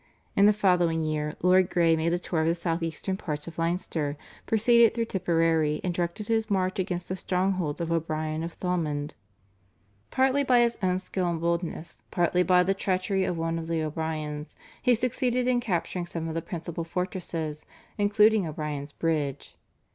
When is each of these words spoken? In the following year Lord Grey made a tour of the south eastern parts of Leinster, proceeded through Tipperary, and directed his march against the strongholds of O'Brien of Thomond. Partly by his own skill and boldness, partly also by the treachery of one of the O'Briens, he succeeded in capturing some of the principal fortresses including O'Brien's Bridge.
In 0.35 0.47
the 0.47 0.51
following 0.51 1.03
year 1.03 1.35
Lord 1.43 1.69
Grey 1.69 1.95
made 1.95 2.11
a 2.11 2.17
tour 2.17 2.41
of 2.41 2.47
the 2.47 2.55
south 2.55 2.81
eastern 2.81 3.17
parts 3.17 3.45
of 3.45 3.59
Leinster, 3.59 4.17
proceeded 4.47 4.95
through 4.95 5.05
Tipperary, 5.05 5.79
and 5.83 5.93
directed 5.93 6.27
his 6.27 6.49
march 6.49 6.79
against 6.79 7.07
the 7.09 7.15
strongholds 7.15 7.79
of 7.79 7.91
O'Brien 7.91 8.41
of 8.41 8.53
Thomond. 8.53 9.13
Partly 10.09 10.43
by 10.43 10.61
his 10.61 10.75
own 10.81 10.97
skill 10.97 11.29
and 11.29 11.39
boldness, 11.39 12.01
partly 12.09 12.41
also 12.41 12.47
by 12.47 12.63
the 12.63 12.73
treachery 12.73 13.25
of 13.25 13.37
one 13.37 13.59
of 13.59 13.67
the 13.67 13.83
O'Briens, 13.83 14.55
he 14.81 14.95
succeeded 14.95 15.47
in 15.47 15.59
capturing 15.59 16.07
some 16.07 16.27
of 16.27 16.33
the 16.33 16.41
principal 16.41 16.83
fortresses 16.83 17.63
including 17.99 18.47
O'Brien's 18.47 18.93
Bridge. 18.93 19.55